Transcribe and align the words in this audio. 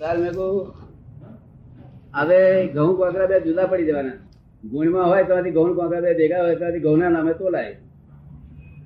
તાર 0.00 0.18
મેં 0.18 0.32
કહું 0.32 0.72
હવે 2.14 2.66
ઘઉં 2.66 2.96
કોકરા 2.96 3.26
બે 3.26 3.40
જુદા 3.40 3.66
પડી 3.66 3.86
જવાના. 3.86 4.18
ગુણમાં 4.64 5.10
હોય 5.10 5.24
તો 5.24 5.34
ઘઉં 5.56 5.74
કોકરા 5.74 6.00
બે 6.00 6.14
ભેગા 6.14 6.44
હોય 6.44 6.56
તો 6.56 6.80
ઘઉંના 6.80 7.08
નામે 7.08 7.32
તોલાય. 7.32 7.76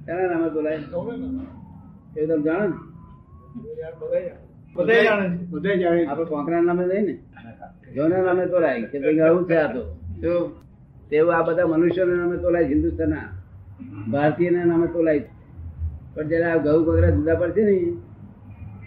એના 0.08 0.32
નામે 0.32 0.50
તોલાય. 0.50 0.78
એ 2.16 2.26
તમે 2.26 2.42
જાણો 2.42 2.66
ને? 2.66 2.74
આપડે 6.06 6.24
કોકરા 6.24 6.60
નામે 6.60 6.86
લઈ 6.86 7.06
ને 7.06 7.18
ઘઉંના 7.94 8.22
નામે 8.22 8.46
તોલાય. 8.46 8.82
કે 8.82 9.00
ભાઈ 9.00 9.18
આવું 9.18 9.48
છે 9.48 9.56
આ 9.56 9.72
તો. 9.72 9.96
જો 10.22 10.52
તેવું 11.10 11.36
આ 11.36 11.42
બધા 11.42 11.66
મનુષ્યોના 11.66 12.14
નામે 12.14 12.36
તોલાય 12.36 12.64
હિન્દુસ્તાનના. 12.64 13.28
ભારતીયના 14.10 14.64
નામે 14.64 14.86
તોલાય. 14.86 15.24
પણ 16.14 16.28
જયારે 16.28 16.44
આ 16.44 16.56
ઘઉં 16.56 16.84
કોકરા 16.84 17.10
જુદા 17.10 17.34
પડશે 17.34 17.64
ને 17.64 17.92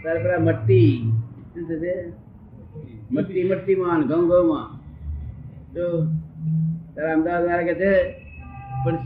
ત્યારે 0.02 0.24
પેલા 0.24 0.40
મટ્ટી 0.40 1.12
શું 1.58 1.68
થશે 1.70 1.94
મટ્ટી 3.12 3.44
મટ્ટી 3.44 3.76
માં 3.76 4.02
ઘઉં 4.04 4.24
ઘઉં 4.30 4.46
માં 4.48 4.68
જો 5.74 5.86
ત્યારે 6.94 7.14
અમદાવાદ 7.14 7.46
વાળા 7.46 7.68
કે 7.70 7.76
છે 7.76 7.92
પણ 8.84 8.98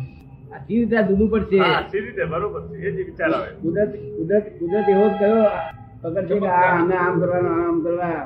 આ 0.54 0.60
રીતે 0.68 0.96
આ 0.98 1.04
પડશે? 1.34 1.58
હા, 1.60 1.82
રીતે 2.06 2.24
બરોબર 2.26 2.62
છે 2.70 2.88
એ 2.88 2.92
જ 2.92 2.98
વિચાર 3.00 3.30
આવે. 3.32 3.50
કુદરત 3.62 3.92
કુદરત 4.18 4.46
કુદરત 4.60 4.88
એવો 4.90 5.06
જ 5.10 5.14
કયો 5.20 5.44
પકડ 6.04 6.28
છે 6.30 6.40
કે 6.40 6.48
આ 6.50 6.72
અમે 6.80 6.96
આમ 6.96 7.14
કરવાનું 7.22 7.62
આમ 7.62 7.78
કરવા. 7.84 8.22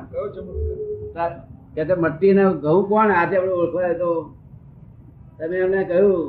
કે 1.76 1.82
તે 1.86 1.94
મટ્ટી 1.96 2.34
ને 2.34 2.44
ઘઉં 2.64 2.82
કોણ 2.90 3.12
આજે 3.12 3.36
આપણે 3.38 3.54
ઓળખવાય 3.54 3.94
તો? 3.98 4.12
તમે 5.38 5.56
એમને 5.58 5.82
કહ્યું. 5.86 6.26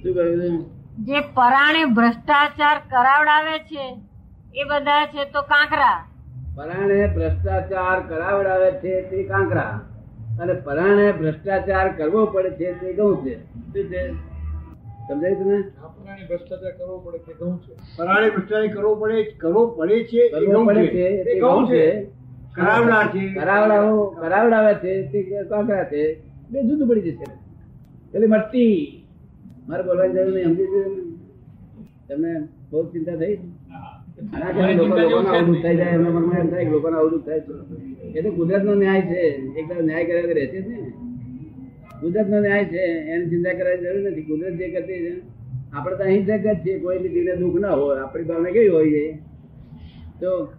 શું 0.00 0.12
કહ્યું 0.14 0.60
જે 1.06 1.18
પરાણે 1.34 1.82
ભ્રષ્ટાચાર 1.94 2.76
કરાવડાવે 2.90 3.56
છે 3.70 3.84
એ 4.54 4.62
બધા 4.64 5.04
છે 5.06 5.22
તો 5.32 5.40
કાંકરા. 5.42 5.98
પરાણે 6.58 7.06
ભ્રષ્ટાચાર 7.06 8.00
કરાવડાવે 8.08 8.70
છે 8.70 9.02
તે 9.02 9.22
કાંકરા. 9.22 9.88
અને 10.40 10.52
પરાણે 10.52 11.12
ભ્રષ્ટાચાર 11.12 11.88
કરવો 11.88 12.26
પડે 12.26 12.50
છે 12.50 12.72
તે 12.72 12.92
ઘઉં 12.92 13.24
છે. 13.24 13.44
શું 13.44 13.84
છે? 13.84 14.12
સમજાય 15.08 15.34
તમે 15.34 15.62
પરાણે 15.62 16.26
ભ્રષ્ટાચાર 16.28 16.70
કરવો 16.70 16.98
પડે 16.98 17.18
તે 17.18 17.32
ઘઉં 17.32 17.58
છે. 17.58 17.74
પરાણે 17.96 18.30
ભ્રષ્ટાચાર 18.30 18.66
કરવો 18.66 18.94
પડે 18.94 19.22
કરવો 19.22 19.66
પડે 19.66 20.04
છે 20.04 20.28
કરવો 20.28 20.64
પડે 20.64 20.86
છે. 20.86 21.24
તે 21.24 21.40
ઘઉં 21.40 21.68
છે. 21.68 21.90
છે. 21.90 22.04
કરાવડા 22.54 23.02
છે. 23.02 23.34
કરાવડાવો 23.34 24.06
કરાવડાવે 24.06 24.74
છે 24.74 25.06
તે 25.06 25.44
કાંકરા 25.44 25.84
છે. 25.84 26.20
બે 26.50 26.62
જુદું 26.62 26.88
પડી 26.88 27.00
જશે. 27.00 27.24
પેલી 28.12 28.26
મટ્ટી. 28.26 28.94
મારે 29.68 29.82
બોલવાની 29.82 30.12
જરૂર 30.12 30.34
નહીં 30.34 30.44
સમજી 30.44 30.66
તમને 32.08 32.48
બહુ 32.70 32.86
ચિંતા 32.86 33.16
થઈ? 33.16 33.38
આના 34.18 34.52
કારણે 34.52 34.74
લોકો- 34.74 35.00
લોકોને 35.00 35.28
આવું 35.28 35.46
દુઃખ 35.46 35.62
થઈ 35.62 35.76
જાય 35.76 35.86
એમના 35.86 36.10
મનમાં 36.10 36.38
એમ 36.38 36.50
થાય 36.50 36.64
કે 36.64 36.70
લોકોને 36.70 36.96
આવું 36.96 37.10
દુઃખ 37.10 37.26
થાય 37.26 37.40
છે. 37.40 37.52
એ 38.02 38.22
તો 38.22 38.74
ન્યાય 38.74 39.00
છે. 39.00 39.20
એકદમ 39.58 39.86
ન્યાય 39.86 40.04
કર્યા 40.04 40.20
રહેશે 40.20 40.62
જ 40.62 40.68
નહીં 40.68 40.82
ને 40.82 42.40
ન્યાય 42.40 42.64
છે. 42.64 42.78
એની 42.78 43.30
ચિંતા 43.30 43.52
કરવાની 43.52 43.82
જરૂર 43.82 44.10
નથી. 44.10 44.22
કુદરત 44.22 44.52
જે 44.52 44.68
કરતી 44.68 44.92
છે 44.92 45.20
આપણે 45.72 45.96
તો 45.96 46.04
અહીં 46.04 46.26
જગત 46.26 46.54
છે 46.54 46.78
કોઈ 46.78 46.98
બી 46.98 47.08
જીવને 47.08 47.36
દુઃખ 47.36 47.60
ના 47.60 47.70
હોય. 47.70 48.00
આપણી 48.00 48.24
ભાવના 48.24 48.50
કેવી 48.50 48.68
હોય 48.68 48.90
છે? 48.90 49.12
તો? 50.20 50.52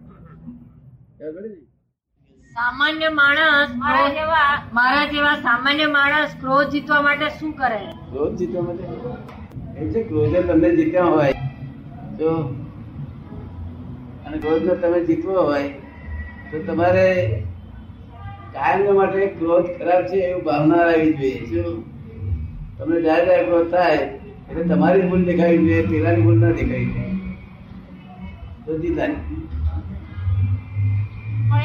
સામાન્ય 2.50 3.10
માણસ 3.10 3.70
મારા 3.76 4.10
જેવા 4.10 4.64
મારા 4.74 5.06
જેવા 5.06 5.36
સામાન્ય 5.36 5.86
માણસ 5.86 6.30
ક્રોધ 6.42 6.68
જીતવા 6.68 7.02
માટે 7.02 7.26
શું 7.30 7.52
કરે? 7.52 7.92
ક્રોધ 8.12 8.36
જીતવા 8.36 8.62
માટે 8.62 8.84
છે 9.90 10.04
ક્રોધે 10.04 10.42
તમને 10.42 10.76
જીત્યા 10.76 11.04
હોય. 11.04 11.32
તો 12.20 12.56
અને 14.30 14.40
ક્રોધને 14.40 14.74
તમે 14.78 15.00
જીતવો 15.04 15.36
હોય 15.42 15.70
તો 16.52 16.58
તમારે 16.66 17.06
કાયમ 18.54 18.98
માટે 18.98 19.22
ક્રોધ 19.36 19.70
ખરાબ 19.76 20.04
છે 20.08 20.18
એવું 20.24 20.44
ભાવના 20.44 20.84
આવી 20.86 21.14
જોઈએ. 21.16 21.42
શું? 21.48 21.78
તમને 22.78 22.98
જ્યારે 23.02 23.26
જ્યારે 23.28 23.48
ક્રોધ 23.48 23.70
થાય 23.72 24.00
એટલે 24.48 24.64
તમારી 24.70 25.02
જ 25.02 25.10
ભૂલ 25.10 25.26
દેખાવી 25.26 25.64
જોઈએ 25.64 25.88
પેલાની 25.90 26.24
ભૂલ 26.24 26.40
ના 26.40 26.54
દેખાવી 26.54 26.92
જોઈએ. 26.92 27.16
તો 28.66 28.72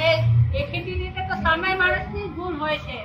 એ 0.02 0.12
દેખીતી 0.52 0.96
રીતે 0.96 1.22
તો 1.24 1.36
સામાન્ય 1.38 1.76
માણસની 1.78 2.28
ભૂલ 2.30 2.54
હોય 2.56 2.78
છે. 2.80 2.98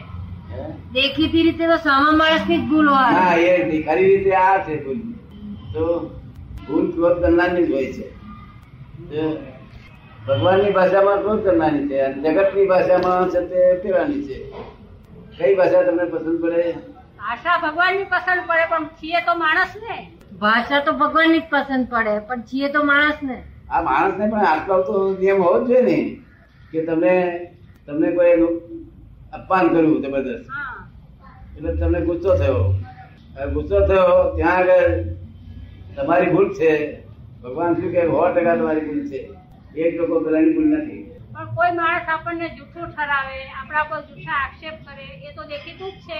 દેખીતી 0.93 1.43
રીતે 1.43 1.65
તો 1.65 1.77
સામાન્ય 1.79 2.17
માણસની 2.19 2.59
જ 2.59 2.69
ભૂલ 2.69 2.87
હોય. 2.89 3.13
હા 3.15 3.35
એ 3.37 3.53
ખરી 3.81 4.07
રીતે 4.07 4.31
આ 4.37 4.63
છે 4.65 4.73
ભૂલ. 4.79 4.99
તો 5.73 5.83
ભૂલ 6.59 6.85
ક્રોધ 6.93 7.19
કરનારની 7.21 7.65
જ 7.65 7.71
હોય 7.71 7.91
છે. 7.93 8.07
તો 9.09 9.21
ભગવાનની 10.29 10.73
ભાષામાં 10.73 11.21
શું 11.23 11.41
કરવાની 11.43 11.87
છે? 11.89 12.01
અને 12.05 12.29
જગતની 12.29 12.67
ભાષામાં 12.67 13.29
છે 13.29 13.41
તે 13.49 13.59
ફેરવાની 13.83 14.23
છે? 14.27 14.37
કઈ 15.37 15.55
ભાષા 15.55 15.83
તમને 15.83 16.05
પસંદ 16.05 16.41
પડે? 16.41 16.65
ભાષા 17.19 17.57
ભગવાનની 17.57 18.05
પસંદ 18.05 18.41
પડે 18.47 18.65
પણ 18.71 18.89
છીએ 18.99 19.21
તો 19.21 19.35
માણસ 19.35 19.73
ને 19.83 19.97
ભાષા 20.41 20.81
તો 20.81 20.93
ભગવાનની 20.93 21.39
જ 21.39 21.47
પસંદ 21.51 21.87
પડે 21.89 22.13
પણ 22.27 22.43
છીએ 22.43 22.69
તો 22.69 22.83
માણસ 22.83 23.23
ને 23.23 23.37
આ 23.69 23.81
માણસને 23.81 24.27
પણ 24.27 24.45
આટલો 24.45 24.81
તો 24.83 24.95
નિયમ 25.19 25.41
હોવો 25.43 25.59
જ 25.59 25.67
જોઈએ 25.67 25.81
ને 25.81 25.97
કે 26.71 26.81
તમે 26.81 27.15
તમને 27.87 28.11
કોઈ 28.11 28.31
એનું 28.31 28.53
અપમાન 29.33 29.69
કર્યું 29.69 30.01
જબરદસ્ત. 30.03 30.49
હા. 30.49 30.75
એટલે 31.57 31.71
તમને 31.75 32.01
ગુસ્સો 32.01 32.35
થયો. 32.35 32.63
ગુસ્સો 33.53 33.77
થયો 33.87 34.35
ત્યાં 34.35 34.57
આગળ 34.59 35.03
તમારી 35.95 36.29
ભૂલ 36.29 36.49
છે. 36.53 36.71
ભગવાન 37.43 37.75
શું 37.75 37.91
કે 37.91 38.01
સો 38.07 38.23
ટકા 38.31 38.55
તમારી 38.55 38.85
ભૂલ 38.85 39.03
છે. 39.09 39.19
એક 39.75 39.97
લોકો 39.97 40.19
પેલાની 40.21 40.53
ભૂલ 40.53 40.69
નથી. 40.73 41.01
પણ 41.33 41.55
કોઈ 41.55 41.73
માણસ 41.73 42.07
આપણને 42.09 42.47
જૂઠું 42.57 42.89
ઠરાવે 42.91 43.37
આપણા 43.51 43.85
પર 43.85 44.01
જૂઠા 44.07 44.37
આક્ષેપ 44.37 44.77
કરે 44.85 45.05
એ 45.23 45.33
તો 45.35 45.43
દેખીતું 45.43 45.91
જ 45.91 46.07
છે. 46.07 46.19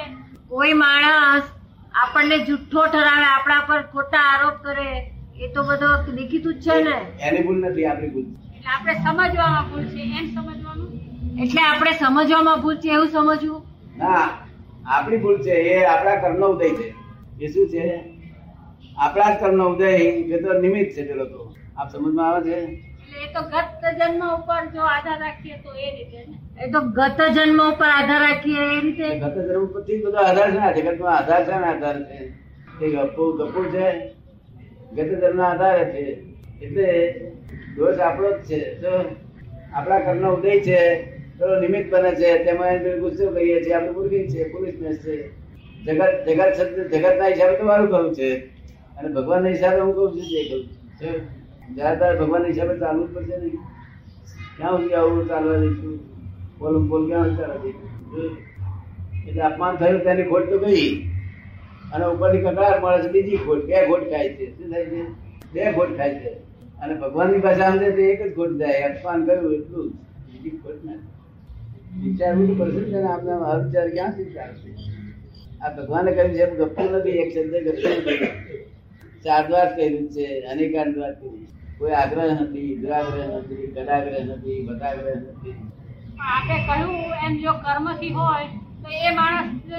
કોઈ 0.50 0.74
માણસ 0.74 1.46
આપણને 1.94 2.38
જૂઠો 2.46 2.82
ઠરાવે 2.88 3.28
આપણા 3.28 3.62
પર 3.62 3.84
ખોટા 3.92 4.26
આરોપ 4.26 4.62
કરે 4.62 4.90
એ 5.40 5.50
તો 5.54 5.64
બધો 5.64 5.90
દેખીતું 6.16 6.54
જ 6.56 6.64
છે 6.66 6.84
ને? 6.84 6.98
એની 7.20 7.44
ભૂલ 7.44 7.60
નથી 7.62 7.86
આપણી 7.86 8.12
ભૂલ. 8.12 8.28
એટલે 8.56 8.70
આપણે 8.70 8.94
સમજવામાં 8.96 9.70
ભૂલ 9.70 9.86
છે. 9.86 10.02
એમ 10.20 10.28
સમજવાનું? 10.28 10.90
એટલે 11.44 11.62
આપણે 11.62 11.94
સમજવામાં 11.94 12.62
ભૂલ 12.62 12.78
છે 12.78 12.90
એવું 12.90 13.10
સમજવું? 13.10 13.62
ના 13.98 14.26
આપણી 14.86 15.18
ભૂલ 15.18 15.40
છે 15.40 15.54
એ 15.74 15.86
આપણા 15.86 16.22
કર્મનો 16.22 16.48
ઉદય 16.48 16.70
છે. 16.78 16.94
એ 17.40 17.50
શું 17.50 17.68
છે? 17.68 17.84
આપણા 18.98 19.32
જ 19.32 19.40
કર્મનો 19.40 19.70
ઉદય 19.70 19.88
એ 19.88 20.44
તો 20.44 20.54
નિમિત્ત 20.56 20.96
છે 20.96 21.04
પેલો 21.04 21.26
તો. 21.26 21.42
આપ 21.78 21.90
સમજમાં 21.90 22.28
આવે 22.28 22.42
છે? 22.44 22.89
એટલે 23.10 23.24
એ 23.24 23.34
તો 23.34 23.42
ગત 23.42 23.84
જન્મ 24.00 24.22
ઉપર 24.34 24.66
જો 24.74 24.82
આધાર 24.82 25.20
રાખીએ 25.20 25.58
તો 25.64 25.70
એ 25.74 25.90
રીતે 25.96 26.20
ને. 26.30 26.36
એ 26.64 26.72
તો 26.72 26.82
ગત 26.82 27.20
જન્મ 27.36 27.60
ઉપર 27.60 27.86
આધાર 27.86 28.22
રાખીએ 28.22 28.62
એ 28.78 28.82
રીતે? 28.82 29.08
ગત 29.20 29.36
ધર્મ 29.38 29.68
પરથી 29.68 30.02
બધો 30.04 30.18
આધાર 30.18 30.74
છે 30.74 30.82
જગતમાં 30.82 31.18
આધાર 31.18 31.44
છે 31.46 31.52
ને 31.52 31.66
આધાર 31.66 31.98
છે. 32.04 32.20
એ 32.82 32.90
ગપુ 32.90 33.34
ગપુ 33.34 33.64
છે. 33.72 34.14
ગત 34.94 35.20
ધર્મ 35.22 35.40
આધાર 35.40 35.78
છે. 35.86 36.04
એટલે 36.62 36.88
દોષ 37.78 38.00
આપણો 38.00 38.32
જ 38.32 38.46
છે. 38.46 38.60
તો 38.82 38.92
આપણા 39.74 40.00
કર્મનો 40.00 40.34
ઉદય 40.34 40.60
છે 40.60 40.80
તો 41.40 41.60
નિમિત્ત 41.60 41.92
બને 41.92 42.12
છે. 42.12 42.44
તેમાં 42.44 43.00
ગુસ્સો 43.00 43.32
કરીએ 43.32 43.64
છીએ 43.64 43.74
આપણે 43.74 43.92
મૂર્ખી 43.92 44.28
છે 44.28 44.44
પુરુષનેસ 44.44 44.98
છે. 44.98 45.32
જગત 45.86 46.14
જગત 46.28 46.54
શબ્દ 46.58 46.78
જગતના 46.94 47.26
હિસાબે 47.26 47.58
તો 47.58 47.66
મારું 47.66 47.90
કહું 47.90 48.14
છે. 48.14 48.30
અને 48.98 49.10
ભગવાનના 49.10 49.50
હિસાબે 49.50 49.80
હું 49.80 49.94
કહું 49.96 50.10
છું 50.12 50.26
જે 50.30 50.42
કહું 50.50 50.64
છું. 51.02 51.39
જયારે 51.76 52.00
તારે 52.00 52.20
ભગવાન 52.20 52.46
હિસાબે 52.46 52.80
ચાલવું 52.80 53.10
જ 53.10 53.14
પડશે 53.14 53.38
નહીં 53.38 53.58
ક્યાં 54.58 54.78
સુધી 54.78 54.94
આવું 54.94 55.28
ચાલવા 55.28 55.58
દઈશું 55.58 56.00
બોલું, 56.60 56.90
બોલ, 56.90 57.08
ક્યાં 57.08 57.38
ચાલવા 57.38 57.56
દઈશું 57.56 58.38
એટલે 59.28 59.42
અપમાન 59.42 59.76
થયું, 59.76 60.04
તેની 60.04 60.24
ખોટ 60.24 60.50
તો 60.50 60.58
ગઈ. 60.60 61.06
અને 61.94 62.06
ઉપરથી 62.06 62.42
કકડાટ 62.42 62.84
મળે 62.84 63.04
છે, 63.04 63.12
બીજી 63.12 63.38
ખોટ, 63.38 63.66
બે 63.66 63.88
ખોટ 63.88 64.04
ખાય 64.04 64.30
છે. 64.30 64.58
શું 64.58 64.72
થાય 64.72 64.86
છે? 64.86 65.04
બે 65.54 65.72
ખોટ 65.72 65.98
ખાય 65.98 66.14
છે. 66.14 66.34
અને 66.82 66.94
ભગવાનની 66.94 67.40
પાસે 67.40 67.62
આમ 67.62 67.78
તો 67.78 67.86
એક 67.86 68.32
જ 68.32 68.36
ખોટ 68.36 68.50
જાય. 68.50 68.82
અપમાન 68.82 69.26
કર્યું 69.26 69.54
એટલું 69.54 69.90
જ. 69.90 69.94
બીજી 69.94 70.50
ખોટ 70.50 70.86
ના 70.86 70.92
વિચારવું 72.04 72.58
પડશે 72.58 72.80
ને 72.80 73.04
આપણે 73.04 73.32
આ 73.32 73.58
વિચાર 73.58 73.90
ક્યાંથી 73.90 74.24
ચાલશે? 74.24 74.70
આ 75.62 75.70
ભગવાને 75.70 76.12
કહ્યું 76.12 76.34
છે 76.34 76.56
ગપતું 76.56 76.92
નથી, 76.92 77.10
એક 77.10 77.30
શબ્દ 77.34 77.54
ગપતું 77.68 77.92
નથી. 77.92 78.28
ચાર 79.24 79.48
દ્વાર 79.48 79.76
કહ્યું 79.76 80.10
છે, 80.10 80.42
અનેકાંત 80.42 80.94
દ્વાર 80.96 81.14
કહ્યું 81.14 81.46
છે. 81.46 81.59
કોઈ 81.80 81.96
આગ્રહ 81.98 82.24
નથી 82.36 82.72
દુરાગ્રહ 82.82 83.20
નથી 83.40 83.68
ગદાગ્રહ 83.76 84.18
નથી 84.24 84.60
બતાગ્રહ 84.68 85.10
નથી. 85.18 85.54
આપણે 86.30 86.58
કહ્યું 86.68 86.96
એમ 87.26 87.34
જો 87.44 87.54
કર્મથી 87.66 88.14
હોય 88.18 88.48
તો 88.84 88.90
એ 89.08 89.14
માણસ 89.20 89.70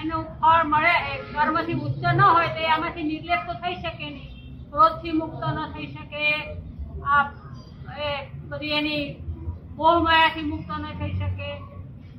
એનું 0.00 0.24
ફળ 0.40 0.64
મળે 0.72 0.94
કર્મ 1.34 1.54
કર્મથી 1.54 1.78
મુક્ત 1.82 2.04
ન 2.14 2.20
હોય 2.24 2.48
તો 2.56 2.60
એ 2.64 2.72
આમાંથી 2.72 3.06
નિર્લેપ 3.10 3.42
તો 3.48 3.54
થઈ 3.62 3.76
શકે 3.84 4.06
નહીં. 4.10 4.30
ક્રોધથી 4.72 5.14
મુક્ત 5.20 5.42
ન 5.52 5.58
થઈ 5.74 5.88
શકે. 5.94 6.24
આ 7.12 7.24
એ 8.04 8.10
બધી 8.50 8.74
એની 8.80 9.04
મોહ 9.78 9.96
માયાથી 10.06 10.46
મુક્ત 10.50 10.70
ન 10.80 10.84
થઈ 11.00 11.14
શકે. 11.20 11.48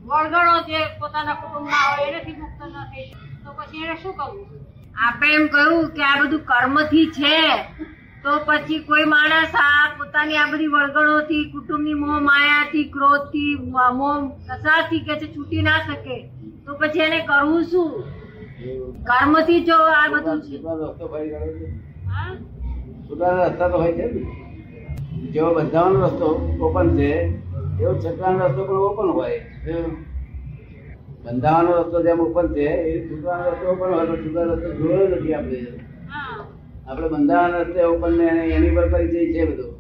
વળગણો 0.08 0.56
જે 0.70 0.80
પોતાના 1.00 1.40
કુટુંબમાં 1.42 1.86
હોય 1.92 2.08
એનાથી 2.10 2.38
મુક્ત 2.42 2.60
ન 2.72 2.76
થઈ 2.92 3.06
શકે. 3.10 3.28
તો 3.44 3.50
પછી 3.58 3.84
એને 3.86 3.96
શું 4.02 4.14
કરવું 4.20 4.48
આપણે 5.06 5.36
એમ 5.38 5.48
કહ્યું 5.54 5.96
કે 5.96 6.04
આ 6.10 6.18
બધું 6.22 6.44
કર્મથી 6.50 7.08
છે. 7.18 7.38
તો 8.24 8.32
પછી 8.46 8.80
કોઈ 8.80 9.06
માણસ 9.06 9.54
આ 9.56 9.86
પોતાની 9.98 10.38
આ 10.38 10.52
બધી 10.52 10.68
વળગણોથી 10.68 11.44
કુટુંબની 11.52 11.94
મોહ 11.94 12.18
માયાથી 12.22 12.84
ક્રોધથી 12.84 13.54
મોહ 14.00 14.16
કસાથી 14.48 15.00
કે 15.00 15.14
છે 15.16 15.28
છૂટી 15.36 15.62
ના 15.62 15.80
શકે. 15.80 16.18
તો 16.66 16.72
પછી 16.76 17.00
એને 17.00 17.20
કરવું 17.20 17.64
શું? 17.64 17.92
કર્મથી 19.08 19.62
જો 19.64 19.78
આ 19.94 20.08
બધું 20.08 20.40
છે. 20.42 20.56
રસ્તો 20.58 20.94
તો 23.72 23.78
હોય 23.78 23.94
છે 23.94 24.06
ને. 24.06 24.22
જેવો 25.32 25.50
બધાનો 25.54 25.98
રસ્તો 26.06 26.28
ઓપન 26.62 26.88
છે 26.98 27.10
એવો 27.80 27.94
છટવાનો 27.94 28.48
રસ્તો 28.48 28.62
પણ 28.66 28.82
ઓપન 28.90 29.10
હોય. 29.10 29.42
બંધાવાનો 31.24 31.72
રસ્તો 31.80 31.98
જેમ 32.04 32.20
ઓપન 32.20 32.48
છે 32.48 32.68
એ 32.90 32.92
છૂટવાનો 33.08 33.44
રસ્તો 33.52 33.66
ઓપન 33.72 33.94
હોય 33.94 34.06
પણ 34.06 34.24
છૂટવાનો 34.24 34.52
રસ્તો 34.54 34.70
જોયો 34.74 35.08
નથી 35.08 35.34
આપણે. 35.34 35.89
આપણે 36.90 37.08
બંધારણ 37.08 37.52
રસ્તે 37.52 37.84
ઉપર 37.84 38.12
ને 38.12 38.26
એની 38.26 38.76
પર 38.76 38.90
પરિચય 38.90 39.34
છે 39.34 39.46
બધો. 39.46 39.72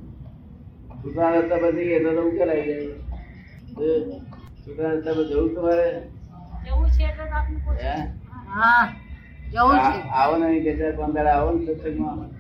છૂટા 1.04 1.30
રસ્તા 1.30 1.56
પર 1.56 1.72
જઈએ 1.72 2.04
તો 2.04 2.10
ઉકેલાઈ 2.10 2.68
જાય. 2.68 2.86
છૂટા 4.68 4.90
રસ્તા 4.90 5.14
પર 5.14 5.24
જવું 5.24 5.56
તમારે? 5.56 6.02
જવું 9.52 9.78
છે. 9.80 10.10
આવો 10.10 10.38
ને 10.38 11.30
આવો 11.30 11.66
સત્સંગમાં. 11.66 12.40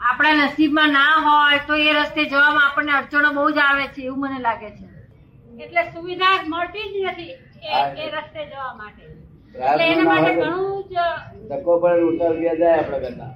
આપણા 0.00 0.32
નસીબમાં 0.32 0.88
ના 0.88 1.14
હોય 1.16 1.58
તો 1.66 1.74
એ 1.74 1.92
રસ્તે 1.92 2.24
જવામાં 2.24 2.70
આપણને 2.70 2.92
અડચણો 2.92 3.32
બહુ 3.32 3.50
જ 3.50 3.58
આવે 3.58 3.86
છે 3.86 4.02
એવું 4.02 4.20
મને 4.20 4.40
લાગે 4.40 4.70
છે. 4.70 4.84
એટલે 5.64 5.82
સુવિધા 5.82 6.44
મળતી 6.48 6.78
જ 6.78 7.06
નથી 7.06 7.22
એ- 7.22 8.06
એ 8.06 8.10
રસ્તે 8.10 8.46
જવા 8.46 8.74
માટે. 8.74 9.02
એટલે 9.58 9.92
એના 9.92 10.02
માટે 10.02 10.34
ઘણું 10.34 10.84
જ 10.84 10.94
ધક્કો 11.52 11.72
પડે 11.80 12.02
ઉત્તર 12.04 12.28
રૂપિયા 12.28 12.58
જાય 12.58 12.76
આપણા 12.78 13.00
કરતા 13.00 13.30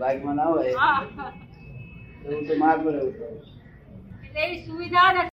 બાઈકમાં 0.00 0.36
ના 0.36 0.44
હોય. 0.46 0.72
તો 2.22 2.28
હું 2.30 2.46
તો 2.46 2.54
માર 2.56 2.76
પડે 2.78 3.00
ઉતર. 3.02 3.28
એવી 4.36 4.60
સુવિધા 4.66 5.08